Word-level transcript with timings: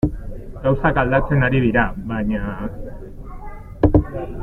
Gauzak 0.63 0.97
aldatzen 1.01 1.45
ari 1.49 1.61
dira, 1.67 1.85
baina... 2.09 2.43